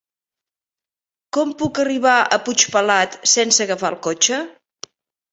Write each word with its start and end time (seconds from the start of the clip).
Com 1.35 1.51
puc 1.59 1.81
arribar 1.83 2.13
a 2.21 2.39
Puigpelat 2.47 3.17
sense 3.33 3.67
agafar 3.67 3.91
el 3.95 3.99
cotxe? 4.09 4.41